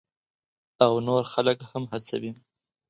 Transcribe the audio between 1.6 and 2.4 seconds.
هم هڅوي.